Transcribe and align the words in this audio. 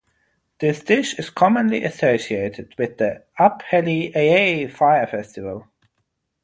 This 0.57 0.83
dish 0.83 1.13
is 1.19 1.29
commonly 1.29 1.83
associated 1.83 2.73
with 2.75 2.97
the 2.97 3.23
Up 3.37 3.61
Helly 3.61 4.11
Aa 4.15 4.67
fire 4.67 5.05
festival. 5.05 5.67